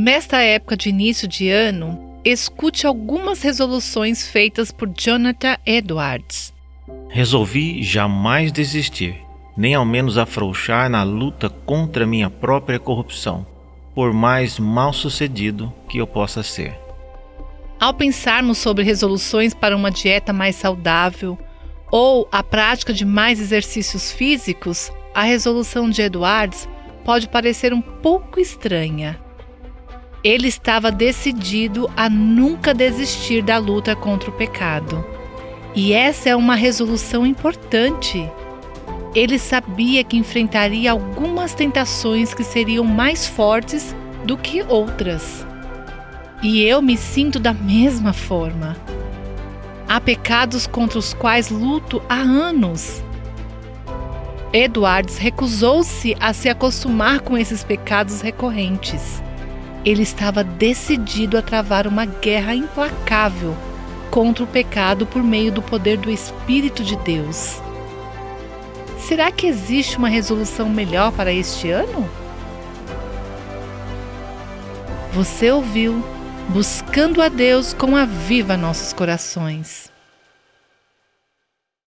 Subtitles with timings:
[0.00, 6.54] Nesta época de início de ano, escute algumas resoluções feitas por Jonathan Edwards.
[7.08, 9.16] Resolvi jamais desistir,
[9.56, 13.44] nem ao menos afrouxar na luta contra minha própria corrupção,
[13.92, 16.78] por mais mal sucedido que eu possa ser.
[17.80, 21.36] Ao pensarmos sobre resoluções para uma dieta mais saudável
[21.90, 26.68] ou a prática de mais exercícios físicos, a resolução de Edwards
[27.04, 29.18] pode parecer um pouco estranha.
[30.22, 35.04] Ele estava decidido a nunca desistir da luta contra o pecado.
[35.74, 38.28] E essa é uma resolução importante.
[39.14, 43.94] Ele sabia que enfrentaria algumas tentações que seriam mais fortes
[44.24, 45.46] do que outras.
[46.42, 48.76] E eu me sinto da mesma forma.
[49.88, 53.02] Há pecados contra os quais luto há anos.
[54.52, 59.22] Edwards recusou-se a se acostumar com esses pecados recorrentes.
[59.88, 63.56] Ele estava decidido a travar uma guerra implacável
[64.10, 67.58] contra o pecado por meio do poder do Espírito de Deus.
[68.98, 72.06] Será que existe uma resolução melhor para este ano?
[75.14, 76.04] Você ouviu
[76.50, 79.90] Buscando a Deus com a Viva Nossos Corações.